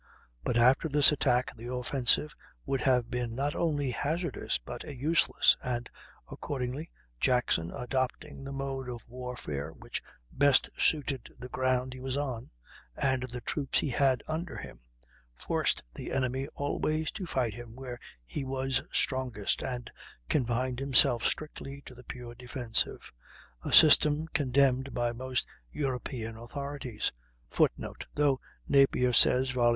But 0.43 0.57
after 0.57 0.89
this 0.89 1.11
attack 1.11 1.55
the 1.55 1.71
offensive 1.71 2.33
would 2.65 2.81
have 2.81 3.11
been 3.11 3.35
not 3.35 3.53
only 3.53 3.91
hazardous, 3.91 4.57
but 4.57 4.81
useless, 4.83 5.55
and 5.63 5.87
accordingly 6.31 6.89
Jackson, 7.19 7.69
adopting 7.71 8.43
the 8.43 8.51
mode 8.51 8.89
of 8.89 9.07
warfare 9.07 9.69
which 9.73 10.01
best 10.31 10.71
suited 10.75 11.29
the 11.37 11.49
ground 11.49 11.93
he 11.93 11.99
was 11.99 12.17
on 12.17 12.49
and 12.99 13.21
the 13.21 13.41
troops 13.41 13.77
he 13.77 13.89
had 13.89 14.23
under 14.27 14.57
him, 14.57 14.79
forced 15.35 15.83
the 15.93 16.11
enemy 16.11 16.47
always 16.55 17.11
to 17.11 17.27
fight 17.27 17.53
him 17.53 17.75
where 17.75 17.99
he 18.25 18.43
was 18.43 18.81
strongest, 18.91 19.61
and 19.61 19.91
confined 20.29 20.79
himself 20.79 21.23
strictly 21.23 21.83
to 21.85 21.93
the 21.93 22.03
pure 22.05 22.33
defensive 22.33 23.11
a 23.63 23.71
system 23.71 24.27
condemned 24.29 24.95
by 24.95 25.11
most 25.11 25.45
European 25.71 26.37
authorities, 26.37 27.11
[Footnote: 27.51 28.07
Thus 28.15 28.37
Napier 28.67 29.13
says 29.13 29.51
(vol. 29.51 29.69